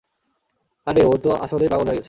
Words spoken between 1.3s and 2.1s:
আসলেই পাগল হয়ে গেছে।